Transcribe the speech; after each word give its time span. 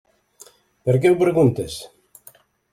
Per 0.87 0.95
què 1.03 1.13
ho 1.13 1.19
preguntes? 1.21 1.79